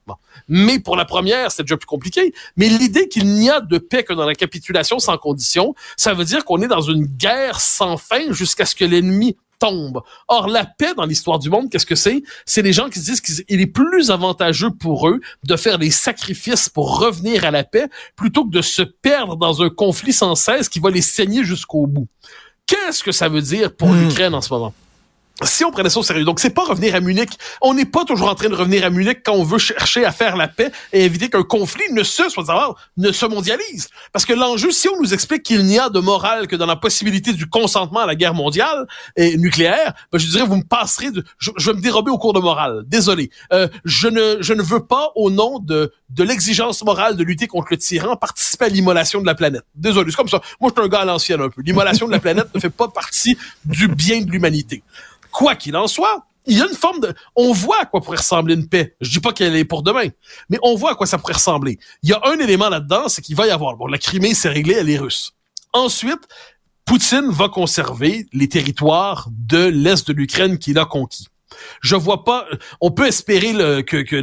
Mais 0.48 0.80
pour 0.80 0.96
la 0.96 1.06
première, 1.06 1.52
c'est 1.52 1.64
déjà 1.64 1.76
plus 1.76 1.86
compliqué. 1.86 2.34
Mais 2.56 2.70
l'idée 2.70 3.10
qu'il 3.10 3.26
n'y 3.26 3.50
a 3.50 3.60
de 3.60 3.78
paix 3.78 4.04
que 4.04 4.14
dans 4.14 4.26
la 4.26 4.36
capitulation 4.36 5.00
sans 5.00 5.18
condition, 5.18 5.76
ça 5.98 6.14
veut 6.14 6.26
dire 6.26 6.46
qu'on 6.46 6.62
est 6.62 6.68
dans 6.68 6.82
une 6.82 7.06
guerre 7.06 7.60
sans 7.60 7.98
fin 7.98 8.32
jusqu'à 8.32 8.66
ce 8.66 8.74
que 8.74 8.86
l'ennemi 8.86 9.36
tombe. 9.60 10.02
Or, 10.28 10.48
la 10.48 10.66
paix 10.66 10.94
dans 10.96 11.06
l'histoire 11.06 11.40
du 11.40 11.50
monde, 11.50 11.70
qu'est-ce 11.70 11.86
que 11.86 11.96
c'est? 11.96 12.24
C'est 12.46 12.62
les 12.62 12.74
gens 12.74 12.90
qui 12.90 13.00
disent 13.00 13.22
qu'il 13.22 13.62
est 13.62 13.68
plus 13.68 14.10
avantageux 14.10 14.72
pour 14.72 15.08
eux 15.10 15.20
de 15.44 15.56
faire 15.56 15.78
des 15.78 15.92
sacrifices 15.92 16.70
pour 16.70 17.00
revenir 17.00 17.46
à 17.46 17.52
la 17.52 17.64
paix 17.64 17.90
plutôt 18.16 18.46
que 18.46 18.52
de 18.52 18.62
se 18.62 18.82
perdre 18.82 19.36
dans 19.36 19.62
un 19.62 19.70
conflit 19.70 20.14
sans 20.14 20.36
cesse 20.36 20.70
qui 20.70 20.80
va 20.80 20.90
les 20.90 21.02
saigner 21.02 21.44
jusqu'au 21.44 21.86
bout. 21.86 22.08
Qu'est-ce 22.66 23.04
que 23.04 23.12
ça 23.12 23.30
veut 23.30 23.42
dire 23.42 23.76
pour 23.76 23.90
hmm. 23.90 24.02
l'Ukraine 24.02 24.34
en 24.34 24.42
ce 24.42 24.54
moment? 24.54 24.74
Si 25.44 25.64
on 25.64 25.72
prenait 25.72 25.90
ça 25.90 26.00
au 26.00 26.04
sérieux, 26.04 26.26
donc 26.26 26.40
c'est 26.40 26.50
pas 26.50 26.66
revenir 26.66 26.96
à 26.96 27.00
Munich. 27.00 27.32
On 27.62 27.74
n'est 27.74 27.86
pas 27.86 28.06
toujours 28.06 28.30
en 28.30 28.36
train 28.36 28.50
de 28.50 28.56
revenir 28.56 28.84
à 28.84 28.90
Munich 28.90 29.20
quand 29.24 29.34
on 29.34 29.44
veut 29.44 29.58
chercher 29.58 30.06
à 30.06 30.12
faire 30.12 30.36
la 30.36 30.48
paix 30.48 30.72
et 30.92 31.06
éviter 31.06 31.30
qu'un 31.30 31.44
conflit 31.44 31.84
ne 31.94 32.04
se, 32.04 32.30
soit 32.30 32.46
savoir, 32.46 32.76
ne 32.98 33.12
se 33.12 33.26
mondialise. 33.26 33.90
Parce 34.12 34.26
que 34.26 34.34
l'enjeu, 34.34 34.72
si 34.72 34.90
on 34.90 35.00
nous 35.02 35.14
explique 35.14 35.44
qu'il 35.44 35.64
n'y 35.64 35.80
a 35.80 35.90
de 35.90 36.00
morale 36.00 36.48
que 36.48 36.56
dans 36.56 36.66
la 36.66 36.76
possibilité 36.76 37.34
du 37.34 37.48
consentement 37.48 38.02
à 38.02 38.06
la 38.06 38.16
guerre 38.16 38.34
mondiale 38.34 38.88
et 39.16 39.38
nucléaire, 39.38 39.94
ben 40.12 40.20
je 40.20 40.28
dirais 40.28 40.46
vous 40.46 40.58
me 40.58 40.64
passerez 40.64 41.12
de, 41.12 41.24
je, 41.38 41.52
vais 41.66 41.74
me 41.74 41.82
dérober 41.82 42.12
au 42.12 42.18
cours 42.18 42.34
de 42.34 42.40
morale. 42.40 42.84
Désolé, 42.88 43.30
euh, 43.54 43.68
je 43.86 44.08
ne, 44.08 44.38
je 44.42 44.54
ne 44.54 44.62
veux 44.62 44.86
pas 44.86 45.12
au 45.16 45.30
nom 45.30 45.60
de 45.60 45.94
de 46.10 46.24
l'exigence 46.24 46.84
morale 46.84 47.16
de 47.16 47.24
lutter 47.24 47.48
contre 47.48 47.68
le 47.72 47.78
tyran 47.78 48.16
participer 48.16 48.66
à 48.66 48.70
l'immolation 48.70 49.22
de 49.22 49.26
la 49.26 49.36
planète. 49.36 49.64
Désolé, 49.76 50.12
c'est 50.12 50.18
comme 50.18 50.28
ça. 50.28 50.42
Moi, 50.60 50.72
je 50.76 50.82
suis 50.82 50.88
un 50.88 50.90
gars 50.90 51.02
à 51.02 51.06
l'ancienne 51.06 51.42
un 51.42 51.50
peu. 51.50 51.62
L'immolation 51.62 52.08
de 52.08 52.12
la 52.12 52.20
planète 52.20 52.48
ne 52.54 52.60
fait 52.60 52.70
pas 52.70 52.88
partie 52.88 53.38
du 53.66 53.88
bien 53.88 54.22
de 54.22 54.32
l'humanité. 54.32 54.84
Quoi 55.32 55.56
qu'il 55.56 55.76
en 55.76 55.88
soit, 55.88 56.26
il 56.46 56.58
y 56.58 56.62
a 56.62 56.66
une 56.66 56.76
forme 56.76 57.00
de, 57.00 57.14
on 57.36 57.54
voit 57.54 57.82
à 57.82 57.86
quoi 57.86 58.02
pourrait 58.02 58.18
ressembler 58.18 58.56
une 58.56 58.68
paix. 58.68 58.96
Je 59.02 59.10
dis 59.10 59.20
pas 59.20 59.34
qu'elle 59.34 59.56
est 59.56 59.66
pour 59.66 59.84
demain, 59.84 60.08
mais 60.50 60.58
on 60.64 60.76
voit 60.76 60.92
à 60.92 60.96
quoi 60.96 61.06
ça 61.06 61.18
pourrait 61.18 61.34
ressembler. 61.34 61.80
Il 62.02 62.10
y 62.10 62.14
a 62.14 62.22
un 62.26 62.40
élément 62.40 62.70
là-dedans, 62.70 63.08
c'est 63.08 63.22
qu'il 63.22 63.36
va 63.36 63.48
y 63.48 63.52
avoir, 63.52 63.76
bon, 63.78 63.88
la 63.88 63.98
Crimée, 63.98 64.34
c'est 64.34 64.50
réglé, 64.50 64.76
elle 64.76 64.90
est 64.90 64.98
russe. 64.98 65.34
Ensuite, 65.74 66.28
Poutine 66.86 67.30
va 67.30 67.50
conserver 67.50 68.28
les 68.34 68.50
territoires 68.50 69.28
de 69.30 69.66
l'Est 69.66 70.08
de 70.08 70.14
l'Ukraine 70.14 70.58
qu'il 70.58 70.80
a 70.80 70.86
conquis. 70.86 71.28
Je 71.82 71.96
vois 71.96 72.24
pas. 72.24 72.48
On 72.82 72.90
peut 72.92 73.06
espérer 73.06 73.54
que, 73.84 74.02
que 74.02 74.16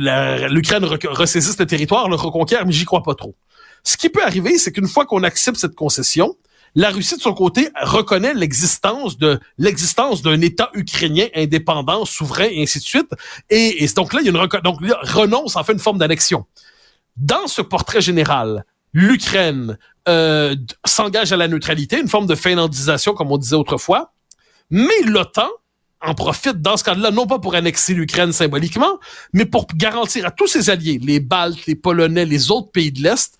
l'Ukraine 0.49 0.85
ressaisisse 0.85 1.59
le 1.59 1.67
territoire, 1.67 2.09
le 2.09 2.17
reconquiert, 2.17 2.67
mais 2.67 2.73
j'y 2.73 2.85
crois 2.85 3.03
pas 3.03 3.15
trop. 3.15 3.37
Ce 3.85 3.97
qui 3.97 4.09
peut 4.09 4.23
arriver, 4.25 4.59
c'est 4.59 4.73
qu'une 4.73 4.89
fois 4.89 5.07
qu'on 5.07 5.23
accepte 5.23 5.59
cette 5.59 5.77
concession, 5.77 6.37
la 6.77 6.91
Russie, 6.91 7.17
de 7.17 7.23
son 7.23 7.33
côté, 7.33 7.71
reconnaît 7.83 8.35
l'existence 8.35 9.17
de 9.17 9.41
l'existence 9.57 10.21
d'un 10.21 10.43
État 10.43 10.71
ukrainien 10.75 11.27
indépendant, 11.35 12.05
souverain, 12.05 12.49
et 12.51 12.63
ainsi 12.63 12.81
de 12.81 12.85
suite. 12.85 13.11
Et, 13.49 13.87
donc 13.97 14.13
là, 14.13 14.21
il 14.21 14.27
y 14.27 14.29
a 14.29 14.31
une 14.31 14.61
donc 14.63 14.79
renonce 15.03 15.57
en 15.57 15.65
fait 15.65 15.73
une 15.73 15.79
forme 15.79 15.97
d'annexion. 15.97 16.45
Dans 17.17 17.47
ce 17.47 17.63
portrait 17.63 18.03
général, 18.03 18.67
l'Ukraine 18.93 19.79
euh, 20.07 20.55
s'engage 20.85 21.33
à 21.33 21.39
la 21.39 21.49
neutralité, 21.49 21.99
une 21.99 22.09
forme 22.09 22.27
de 22.27 22.35
finlandisation, 22.35 23.15
comme 23.15 23.33
on 23.33 23.39
disait 23.39 23.57
autrefois, 23.57 24.13
mais 24.69 25.01
l'OTAN 25.03 25.49
en 26.03 26.15
profite 26.15 26.61
dans 26.61 26.77
ce 26.77 26.85
cas-là, 26.85 27.11
non 27.11 27.27
pas 27.27 27.39
pour 27.39 27.55
annexer 27.55 27.95
l'Ukraine 27.95 28.33
symboliquement, 28.33 28.99
mais 29.33 29.47
pour 29.47 29.67
garantir 29.75 30.27
à 30.27 30.31
tous 30.31 30.47
ses 30.47 30.69
alliés, 30.69 31.01
les 31.03 31.21
Baltes, 31.21 31.65
les 31.65 31.75
Polonais, 31.75 32.27
les 32.27 32.51
autres 32.51 32.71
pays 32.71 32.93
de 32.93 33.03
l'Est, 33.03 33.39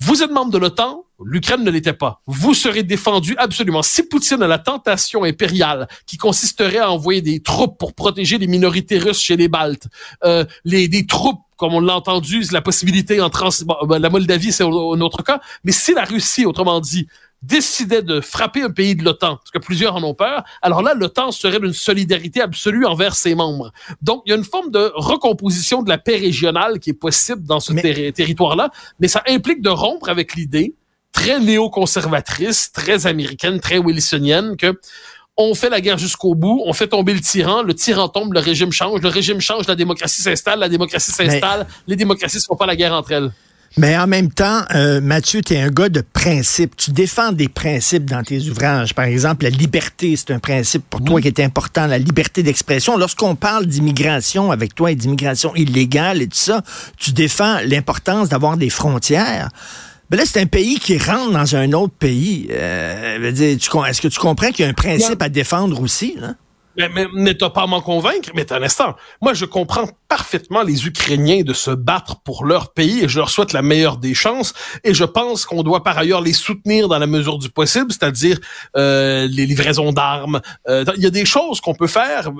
vous 0.00 0.22
êtes 0.22 0.30
membre 0.30 0.50
de 0.50 0.56
l'OTAN, 0.56 1.04
l'Ukraine 1.24 1.62
ne 1.62 1.70
l'était 1.70 1.92
pas. 1.92 2.22
Vous 2.26 2.54
serez 2.54 2.82
défendu 2.82 3.34
absolument. 3.38 3.82
Si 3.82 4.02
Poutine 4.02 4.42
a 4.42 4.46
la 4.46 4.58
tentation 4.58 5.24
impériale 5.24 5.88
qui 6.06 6.16
consisterait 6.16 6.78
à 6.78 6.90
envoyer 6.90 7.22
des 7.22 7.40
troupes 7.40 7.78
pour 7.78 7.94
protéger 7.94 8.38
les 8.38 8.46
minorités 8.46 8.98
russes 8.98 9.20
chez 9.20 9.36
les 9.36 9.48
Baltes, 9.48 9.88
euh, 10.24 10.44
les, 10.64 10.88
des 10.88 11.06
troupes 11.06 11.40
comme 11.56 11.74
on 11.74 11.80
l'a 11.80 11.94
entendu, 11.94 12.42
la 12.52 12.62
possibilité 12.62 13.20
en 13.20 13.28
trans, 13.28 13.50
ben, 13.86 13.98
la 13.98 14.08
Moldavie, 14.08 14.50
c'est 14.50 14.64
un 14.64 14.68
autre 14.68 15.22
cas. 15.22 15.42
Mais 15.62 15.72
si 15.72 15.92
la 15.92 16.04
Russie, 16.04 16.46
autrement 16.46 16.80
dit, 16.80 17.06
décidait 17.42 18.00
de 18.00 18.22
frapper 18.22 18.62
un 18.62 18.70
pays 18.70 18.96
de 18.96 19.04
l'OTAN, 19.04 19.36
parce 19.36 19.50
que 19.50 19.58
plusieurs 19.58 19.94
en 19.96 20.02
ont 20.02 20.14
peur, 20.14 20.42
alors 20.62 20.80
là, 20.80 20.94
l'OTAN 20.94 21.30
serait 21.32 21.60
d'une 21.60 21.74
solidarité 21.74 22.40
absolue 22.40 22.86
envers 22.86 23.14
ses 23.14 23.34
membres. 23.34 23.72
Donc, 24.00 24.22
il 24.24 24.30
y 24.30 24.32
a 24.32 24.36
une 24.36 24.44
forme 24.44 24.70
de 24.70 24.90
recomposition 24.94 25.82
de 25.82 25.90
la 25.90 25.98
paix 25.98 26.16
régionale 26.16 26.80
qui 26.80 26.90
est 26.90 26.94
possible 26.94 27.42
dans 27.44 27.60
ce 27.60 27.72
territoire-là, 27.72 28.70
mais 28.98 29.08
ça 29.08 29.22
implique 29.26 29.60
de 29.60 29.70
rompre 29.70 30.08
avec 30.08 30.34
l'idée 30.34 30.74
très 31.12 31.40
néoconservatrice, 31.40 32.72
très 32.72 33.06
américaine, 33.06 33.60
très 33.60 33.78
wilsonienne 33.78 34.56
que 34.56 34.78
on 35.36 35.54
fait 35.54 35.70
la 35.70 35.80
guerre 35.80 35.98
jusqu'au 35.98 36.34
bout, 36.34 36.62
on 36.66 36.72
fait 36.72 36.88
tomber 36.88 37.14
le 37.14 37.20
tyran, 37.20 37.62
le 37.62 37.74
tyran 37.74 38.08
tombe, 38.08 38.34
le 38.34 38.40
régime 38.40 38.72
change, 38.72 39.00
le 39.00 39.08
régime 39.08 39.40
change, 39.40 39.66
la 39.66 39.74
démocratie 39.74 40.20
s'installe, 40.20 40.58
la 40.58 40.68
démocratie 40.68 41.12
s'installe, 41.12 41.66
les 41.86 41.96
démocraties 41.96 42.36
ne 42.36 42.42
font 42.42 42.56
pas 42.56 42.66
la 42.66 42.76
guerre 42.76 42.92
entre 42.92 43.12
elles. 43.12 43.30
Mais 43.76 43.96
en 43.96 44.08
même 44.08 44.30
temps, 44.32 44.62
euh, 44.74 45.00
Mathieu, 45.00 45.42
tu 45.42 45.54
es 45.54 45.60
un 45.60 45.68
gars 45.68 45.88
de 45.88 46.00
principe. 46.00 46.76
Tu 46.76 46.90
défends 46.90 47.30
des 47.30 47.48
principes 47.48 48.04
dans 48.04 48.24
tes 48.24 48.48
ouvrages. 48.48 48.94
Par 48.94 49.04
exemple, 49.04 49.44
la 49.44 49.50
liberté, 49.50 50.16
c'est 50.16 50.32
un 50.32 50.40
principe 50.40 50.82
pour 50.90 51.02
toi 51.04 51.20
qui 51.20 51.28
est 51.28 51.38
important, 51.38 51.86
la 51.86 51.98
liberté 51.98 52.42
d'expression. 52.42 52.98
Lorsqu'on 52.98 53.36
parle 53.36 53.66
d'immigration 53.66 54.50
avec 54.50 54.74
toi 54.74 54.90
et 54.90 54.96
d'immigration 54.96 55.54
illégale 55.54 56.20
et 56.20 56.26
tout 56.26 56.36
ça, 56.36 56.62
tu 56.96 57.12
défends 57.12 57.58
l'importance 57.64 58.28
d'avoir 58.28 58.56
des 58.56 58.70
frontières. 58.70 59.50
Mais 60.10 60.16
là, 60.16 60.24
c'est 60.26 60.40
un 60.40 60.46
pays 60.46 60.78
qui 60.78 60.98
rentre 60.98 61.30
dans 61.30 61.56
un 61.56 61.72
autre 61.72 61.94
pays. 61.94 62.48
Euh, 62.50 63.32
Est-ce 63.32 64.00
que 64.00 64.08
tu 64.08 64.18
comprends 64.18 64.50
qu'il 64.50 64.64
y 64.64 64.68
a 64.68 64.70
un 64.70 64.74
principe 64.74 65.22
à 65.22 65.28
défendre 65.28 65.80
aussi? 65.80 66.16
Là? 66.18 66.34
Mais, 66.76 66.88
mais, 66.88 67.06
mais 67.14 67.34
t'as 67.34 67.50
pas 67.50 67.62
à 67.62 67.66
m'en 67.66 67.80
convaincre, 67.80 68.30
mais 68.34 68.50
un 68.52 68.62
instant. 68.62 68.94
Moi, 69.20 69.34
je 69.34 69.44
comprends 69.44 69.88
parfaitement 70.08 70.62
les 70.62 70.86
Ukrainiens 70.86 71.42
de 71.42 71.52
se 71.52 71.70
battre 71.70 72.20
pour 72.22 72.44
leur 72.44 72.72
pays 72.72 73.04
et 73.04 73.08
je 73.08 73.18
leur 73.18 73.30
souhaite 73.30 73.52
la 73.52 73.62
meilleure 73.62 73.98
des 73.98 74.14
chances. 74.14 74.54
Et 74.84 74.94
je 74.94 75.04
pense 75.04 75.44
qu'on 75.46 75.62
doit 75.62 75.82
par 75.82 75.98
ailleurs 75.98 76.20
les 76.20 76.32
soutenir 76.32 76.88
dans 76.88 76.98
la 76.98 77.06
mesure 77.06 77.38
du 77.38 77.50
possible, 77.50 77.92
c'est-à-dire 77.92 78.38
euh, 78.76 79.26
les 79.30 79.46
livraisons 79.46 79.92
d'armes. 79.92 80.40
Euh, 80.68 80.84
il 80.96 81.02
y 81.02 81.06
a 81.06 81.10
des 81.10 81.24
choses 81.24 81.60
qu'on 81.60 81.74
peut 81.74 81.88
faire, 81.88 82.30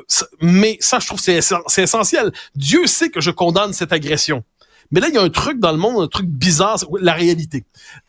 mais 0.40 0.76
ça, 0.80 0.98
je 1.00 1.06
trouve, 1.06 1.20
c'est 1.20 1.82
essentiel. 1.82 2.32
Dieu 2.54 2.86
sait 2.86 3.10
que 3.10 3.20
je 3.20 3.30
condamne 3.30 3.72
cette 3.72 3.92
agression. 3.92 4.44
Mais 4.90 5.00
là, 5.00 5.08
il 5.08 5.14
y 5.14 5.18
a 5.18 5.22
un 5.22 5.30
truc 5.30 5.60
dans 5.60 5.72
le 5.72 5.78
monde, 5.78 6.02
un 6.02 6.08
truc 6.08 6.26
bizarre, 6.26 6.78
la 7.00 7.12
réalité. 7.12 7.64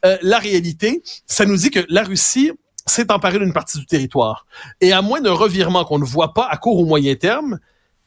Euh, 0.05 0.17
la 0.21 0.39
réalité, 0.39 1.03
ça 1.25 1.45
nous 1.45 1.57
dit 1.57 1.69
que 1.69 1.85
la 1.89 2.03
Russie 2.03 2.51
s'est 2.85 3.11
emparée 3.11 3.39
d'une 3.39 3.53
partie 3.53 3.77
du 3.77 3.85
territoire. 3.85 4.45
Et 4.81 4.91
à 4.91 5.01
moins 5.01 5.21
d'un 5.21 5.33
revirement 5.33 5.85
qu'on 5.85 5.99
ne 5.99 6.05
voit 6.05 6.33
pas 6.33 6.47
à 6.47 6.57
court 6.57 6.79
ou 6.79 6.85
moyen 6.85 7.15
terme, 7.15 7.59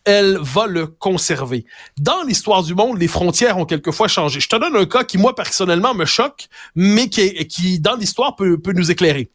elle 0.05 0.39
va 0.41 0.67
le 0.67 0.87
conserver. 0.87 1.65
Dans 1.99 2.23
l'histoire 2.25 2.63
du 2.63 2.75
monde, 2.75 2.99
les 2.99 3.09
frontières 3.09 3.57
ont 3.59 3.65
quelquefois 3.65 4.09
changé. 4.09 4.41
Je 4.41 4.49
te 4.49 4.57
donne 4.57 4.77
un 4.77 4.85
cas 4.85 5.05
qui, 5.05 5.17
moi, 5.17 5.35
personnellement, 5.35 5.95
me 5.95 6.05
choque, 6.05 6.49
mais 6.75 7.09
qui, 7.09 7.81
dans 7.81 7.97
l'histoire, 7.97 8.37
peut, 8.37 8.59
peut 8.59 8.73
nous 8.73 8.91
éclairer. 8.91 9.31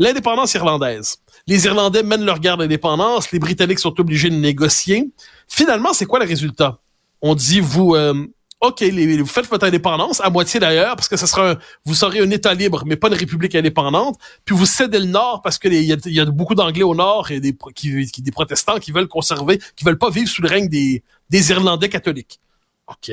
L'indépendance 0.00 0.54
irlandaise. 0.54 1.18
Les 1.46 1.64
Irlandais 1.64 2.02
mènent 2.02 2.24
leur 2.24 2.40
guerre 2.40 2.56
d'indépendance, 2.56 3.32
les 3.32 3.38
Britanniques 3.38 3.78
sont 3.78 3.98
obligés 4.00 4.30
de 4.30 4.36
négocier. 4.36 5.10
Finalement, 5.48 5.92
c'est 5.92 6.06
quoi 6.06 6.18
le 6.18 6.26
résultat? 6.26 6.78
On 7.22 7.34
dit, 7.34 7.60
vous, 7.60 7.94
euh, 7.94 8.26
OK, 8.60 8.80
les, 8.80 9.22
vous 9.22 9.26
faites 9.26 9.46
votre 9.46 9.66
indépendance, 9.66 10.20
à 10.20 10.30
moitié 10.30 10.58
d'ailleurs, 10.58 10.96
parce 10.96 11.08
que 11.08 11.16
sera 11.16 11.56
vous 11.84 11.94
serez 11.94 12.18
un 12.18 12.30
État 12.30 12.54
libre, 12.54 12.82
mais 12.86 12.96
pas 12.96 13.06
une 13.06 13.14
république 13.14 13.54
indépendante. 13.54 14.18
Puis 14.44 14.56
vous 14.56 14.66
cédez 14.66 14.98
le 14.98 15.04
Nord 15.04 15.42
parce 15.42 15.58
que 15.58 15.68
il 15.68 15.84
y, 15.84 16.20
a, 16.20 16.24
beaucoup 16.24 16.56
d'Anglais 16.56 16.82
au 16.82 16.94
Nord 16.94 17.30
et 17.30 17.38
des, 17.38 17.56
qui, 17.74 18.20
des 18.20 18.30
protestants 18.32 18.78
qui 18.80 18.90
veulent 18.90 19.06
conserver, 19.06 19.60
qui 19.76 19.84
veulent 19.84 19.98
pas 19.98 20.10
vivre 20.10 20.28
sous 20.28 20.42
le 20.42 20.48
règne 20.48 20.68
des, 20.68 21.04
des 21.30 21.50
Irlandais 21.50 21.88
catholiques. 21.88 22.40
OK. 22.88 23.12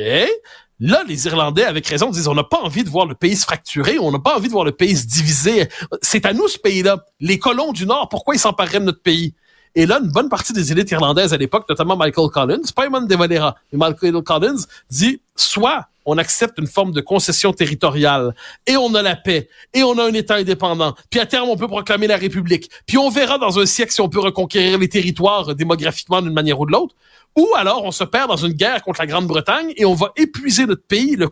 Là, 0.80 1.04
les 1.08 1.28
Irlandais, 1.28 1.64
avec 1.64 1.86
raison, 1.88 2.10
disent 2.10 2.28
on 2.28 2.34
n'a 2.34 2.44
pas 2.44 2.62
envie 2.62 2.84
de 2.84 2.90
voir 2.90 3.06
le 3.06 3.14
pays 3.14 3.36
se 3.36 3.46
fracturer, 3.46 4.00
on 4.00 4.12
n'a 4.12 4.20
pas 4.20 4.36
envie 4.36 4.48
de 4.48 4.54
voir 4.54 4.66
le 4.66 4.72
pays 4.72 4.98
se 4.98 5.06
diviser. 5.06 5.70
C'est 6.02 6.26
à 6.26 6.34
nous 6.34 6.48
ce 6.48 6.58
pays-là. 6.58 7.06
Les 7.20 7.38
colons 7.38 7.72
du 7.72 7.86
Nord, 7.86 8.10
pourquoi 8.10 8.34
ils 8.36 8.40
s'empareraient 8.40 8.80
de 8.80 8.86
notre 8.86 9.02
pays? 9.02 9.36
Et 9.76 9.86
là, 9.86 10.00
une 10.02 10.10
bonne 10.10 10.30
partie 10.30 10.54
des 10.54 10.72
élites 10.72 10.90
irlandaises 10.92 11.34
à 11.34 11.38
l'époque, 11.38 11.66
notamment 11.68 11.98
Michael 11.98 12.30
Collins, 12.30 12.62
pas 12.74 12.86
Eamon 12.86 13.02
de 13.02 13.16
Valera, 13.16 13.56
mais 13.72 13.78
Michael 13.78 14.22
Collins 14.24 14.64
dit, 14.90 15.20
soit 15.36 15.88
on 16.06 16.18
accepte 16.18 16.58
une 16.60 16.68
forme 16.68 16.92
de 16.92 17.02
concession 17.02 17.52
territoriale 17.52 18.34
et 18.68 18.78
on 18.78 18.94
a 18.94 19.02
la 19.02 19.16
paix 19.16 19.50
et 19.74 19.84
on 19.84 19.98
a 19.98 20.06
un 20.06 20.14
État 20.14 20.36
indépendant. 20.36 20.96
Puis 21.10 21.20
à 21.20 21.26
terme, 21.26 21.50
on 21.50 21.58
peut 21.58 21.68
proclamer 21.68 22.08
la 22.08 22.16
République. 22.16 22.70
Puis 22.86 22.98
on 22.98 23.10
verra 23.10 23.38
dans 23.38 23.60
un 23.60 23.66
siècle 23.66 23.92
si 23.92 24.02
on 24.02 24.08
peut 24.08 24.20
reconquérir 24.20 24.78
les 24.78 24.88
territoires 24.88 25.54
démographiquement 25.56 26.22
d'une 26.22 26.34
manière 26.34 26.60
ou 26.60 26.66
de 26.66 26.72
l'autre. 26.72 26.96
Ou 27.36 27.48
alors 27.58 27.84
on 27.84 27.92
se 27.92 28.06
perd 28.06 28.30
dans 28.30 28.38
une 28.38 28.54
guerre 28.54 28.82
contre 28.82 29.02
la 29.02 29.08
Grande-Bretagne 29.08 29.74
et 29.76 29.84
on 29.84 29.94
va 29.94 30.14
épuiser 30.16 30.66
notre 30.68 30.84
pays, 30.84 31.18
le, 31.18 31.28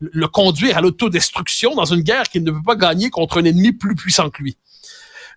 le 0.00 0.28
conduire 0.28 0.78
à 0.78 0.80
l'autodestruction 0.80 1.74
dans 1.74 1.84
une 1.84 2.00
guerre 2.00 2.28
qu'il 2.30 2.42
ne 2.42 2.52
peut 2.52 2.62
pas 2.64 2.76
gagner 2.76 3.10
contre 3.10 3.38
un 3.40 3.44
ennemi 3.44 3.72
plus 3.72 3.94
puissant 3.94 4.30
que 4.30 4.42
lui. 4.42 4.56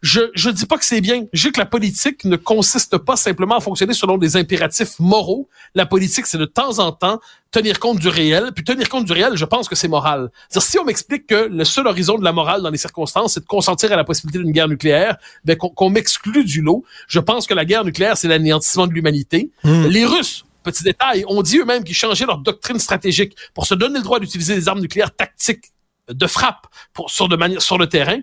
Je 0.01 0.21
je 0.33 0.49
dis 0.49 0.65
pas 0.65 0.77
que 0.77 0.85
c'est 0.85 1.01
bien. 1.01 1.25
Je 1.33 1.47
dis 1.47 1.51
que 1.51 1.59
la 1.59 1.65
politique 1.65 2.25
ne 2.25 2.35
consiste 2.35 2.97
pas 2.97 3.15
simplement 3.15 3.57
à 3.57 3.59
fonctionner 3.59 3.93
selon 3.93 4.17
des 4.17 4.37
impératifs 4.37 4.99
moraux. 4.99 5.47
La 5.73 5.85
politique, 5.85 6.25
c'est 6.25 6.37
de 6.37 6.45
temps 6.45 6.79
en 6.79 6.91
temps 6.91 7.19
tenir 7.51 7.79
compte 7.79 7.99
du 7.99 8.09
réel. 8.09 8.51
Puis 8.53 8.63
tenir 8.63 8.89
compte 8.89 9.05
du 9.05 9.13
réel, 9.13 9.35
je 9.35 9.45
pense 9.45 9.69
que 9.69 9.75
c'est 9.75 9.87
moral. 9.87 10.29
si 10.49 10.77
on 10.77 10.85
m'explique 10.85 11.27
que 11.27 11.47
le 11.49 11.63
seul 11.63 11.87
horizon 11.87 12.17
de 12.17 12.23
la 12.23 12.33
morale 12.33 12.61
dans 12.61 12.69
les 12.69 12.77
circonstances, 12.77 13.33
c'est 13.33 13.41
de 13.41 13.45
consentir 13.45 13.91
à 13.91 13.95
la 13.95 14.03
possibilité 14.03 14.39
d'une 14.39 14.51
guerre 14.51 14.67
nucléaire, 14.67 15.17
ben 15.45 15.55
qu'on 15.57 15.89
m'exclut 15.89 16.43
du 16.43 16.61
lot. 16.61 16.83
Je 17.07 17.19
pense 17.19 17.47
que 17.47 17.53
la 17.53 17.65
guerre 17.65 17.85
nucléaire, 17.85 18.17
c'est 18.17 18.27
l'anéantissement 18.27 18.87
de 18.87 18.93
l'humanité. 18.93 19.51
Hmm. 19.63 19.85
Les 19.87 20.05
Russes 20.05 20.45
petit 20.65 20.83
détail, 20.83 21.23
ont 21.27 21.41
dit 21.41 21.59
eux-mêmes 21.59 21.83
qu'ils 21.83 21.95
changeaient 21.95 22.25
leur 22.25 22.39
doctrine 22.39 22.79
stratégique 22.79 23.35
pour 23.53 23.65
se 23.67 23.75
donner 23.75 23.99
le 23.99 24.03
droit 24.03 24.19
d'utiliser 24.19 24.55
des 24.55 24.67
armes 24.67 24.81
nucléaires 24.81 25.15
tactiques 25.15 25.71
de 26.09 26.27
frappe 26.27 26.67
pour, 26.93 27.09
sur, 27.09 27.27
de 27.27 27.59
sur 27.59 27.77
le 27.77 27.87
terrain, 27.87 28.19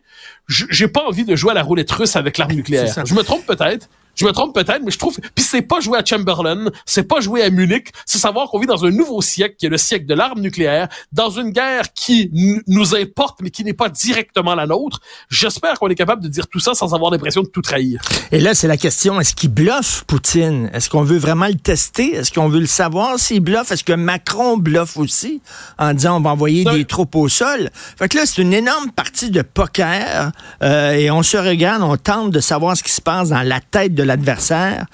j'ai 0.48 0.88
pas 0.88 1.04
envie 1.06 1.24
de 1.24 1.36
jouer 1.36 1.52
à 1.52 1.54
la 1.54 1.62
roulette 1.62 1.90
russe 1.90 2.16
avec 2.16 2.38
l'arme 2.38 2.52
nucléaire. 2.56 2.94
Je 3.04 3.14
me 3.14 3.22
trompe 3.22 3.46
peut-être, 3.46 3.88
je 4.14 4.24
me 4.26 4.32
trompe 4.32 4.54
peut-être, 4.54 4.82
mais 4.84 4.90
je 4.90 4.98
trouve. 4.98 5.18
Puis 5.34 5.44
c'est 5.44 5.62
pas 5.62 5.80
jouer 5.80 5.98
à 5.98 6.04
Chamberlain, 6.04 6.66
c'est 6.84 7.04
pas 7.04 7.20
jouer 7.20 7.42
à 7.42 7.50
Munich, 7.50 7.88
c'est 8.04 8.18
savoir 8.18 8.48
qu'on 8.50 8.58
vit 8.58 8.66
dans 8.66 8.84
un 8.84 8.90
nouveau 8.90 9.22
siècle 9.22 9.56
qui 9.58 9.66
est 9.66 9.70
le 9.70 9.78
siècle 9.78 10.06
de 10.06 10.14
l'arme 10.14 10.40
nucléaire, 10.40 10.88
dans 11.12 11.30
une 11.30 11.50
guerre 11.50 11.92
qui 11.94 12.30
nous 12.66 12.94
importe 12.94 13.40
mais 13.42 13.50
qui 13.50 13.64
n'est 13.64 13.72
pas 13.72 13.88
directement 13.88 14.54
la 14.54 14.66
nôtre. 14.66 15.00
J'espère 15.30 15.78
qu'on 15.78 15.88
est 15.88 15.94
capable 15.94 16.22
de 16.22 16.28
dire 16.28 16.46
tout 16.48 16.60
ça 16.60 16.74
sans 16.74 16.94
avoir 16.94 17.10
l'impression 17.10 17.42
de 17.42 17.48
tout 17.48 17.62
trahir. 17.62 18.02
Et 18.30 18.40
là, 18.40 18.54
c'est 18.54 18.68
la 18.68 18.76
question 18.76 19.20
est-ce 19.20 19.34
qu'il 19.34 19.50
bluffe 19.50 20.04
Poutine? 20.06 20.70
Est-ce 20.74 20.90
qu'on 20.90 21.02
veut 21.02 21.18
vraiment 21.18 21.46
le 21.46 21.54
tester? 21.54 22.14
Est-ce 22.14 22.32
qu'on 22.32 22.48
veut 22.48 22.60
le 22.60 22.66
savoir 22.66 23.18
s'il 23.18 23.40
bluffe? 23.40 23.72
Est-ce 23.72 23.84
que 23.84 23.92
Macron 23.92 24.56
bluffe 24.58 24.96
aussi 24.96 25.40
en 25.78 25.94
disant 25.94 26.18
on 26.18 26.20
va 26.20 26.30
envoyer 26.30 26.64
des 26.64 26.84
troupes 26.84 27.14
au 27.16 27.28
sol? 27.28 27.70
Fait 27.96 28.08
que 28.08 28.18
là, 28.18 28.26
c'est 28.26 28.42
une 28.42 28.52
énorme 28.52 28.90
partie 28.90 29.30
de 29.30 29.42
poker 29.42 30.31
euh, 30.62 30.92
et 30.92 31.10
on 31.10 31.22
se 31.22 31.36
regarde, 31.36 31.82
on 31.82 31.96
tente 31.96 32.30
de 32.30 32.40
savoir 32.40 32.76
ce 32.76 32.82
qui 32.82 32.92
se 32.92 33.00
passe 33.00 33.30
dans 33.30 33.42
la 33.42 33.60
tête 33.60 33.94
de 33.94 34.02
l'adversaire, 34.02 34.86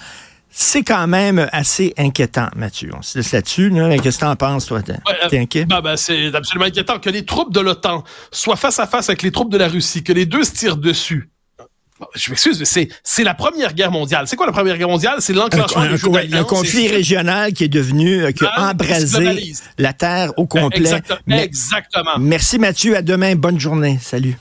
c'est 0.50 0.82
quand 0.82 1.06
même 1.06 1.48
assez 1.52 1.94
inquiétant, 1.96 2.48
Mathieu. 2.56 2.90
On 2.98 3.02
se 3.02 3.16
laisse 3.16 3.30
là-dessus. 3.30 3.72
Qu'est-ce 4.02 4.18
que 4.18 4.24
tu 4.24 4.28
en 4.28 4.34
penses, 4.34 4.66
toi? 4.66 4.82
T'es 4.82 4.92
euh, 4.92 5.40
inquiet? 5.40 5.66
Ben, 5.66 5.80
ben, 5.80 5.96
c'est 5.96 6.34
absolument 6.34 6.66
inquiétant 6.66 6.98
que 6.98 7.10
les 7.10 7.24
troupes 7.24 7.52
de 7.52 7.60
l'OTAN 7.60 8.02
soient 8.32 8.56
face 8.56 8.80
à 8.80 8.86
face 8.86 9.08
avec 9.08 9.22
les 9.22 9.30
troupes 9.30 9.52
de 9.52 9.58
la 9.58 9.68
Russie, 9.68 10.02
que 10.02 10.12
les 10.12 10.26
deux 10.26 10.42
se 10.42 10.52
tirent 10.52 10.76
dessus. 10.76 11.30
Je 12.14 12.30
m'excuse, 12.30 12.58
mais 12.60 12.88
c'est 13.02 13.24
la 13.24 13.34
Première 13.34 13.74
Guerre 13.74 13.90
mondiale. 13.90 14.26
C'est 14.26 14.36
quoi 14.36 14.46
la 14.46 14.52
Première 14.52 14.78
Guerre 14.78 14.88
mondiale? 14.88 15.16
C'est 15.18 15.32
l'enclenchement 15.32 15.86
du 15.86 16.34
Un 16.34 16.44
conflit 16.44 16.88
régional 16.88 17.52
qui 17.52 17.64
est 17.64 17.68
devenu, 17.68 18.24
euh, 18.24 18.32
qui 18.32 18.44
a 18.44 18.70
embrasé 18.70 19.52
la 19.78 19.92
Terre 19.92 20.32
au 20.36 20.46
complet. 20.46 21.00
exactement. 21.28 22.18
Merci 22.18 22.58
Mathieu, 22.58 22.96
à 22.96 23.02
demain. 23.02 23.34
Bonne 23.34 23.58
journée. 23.58 23.98
Salut. 24.00 24.38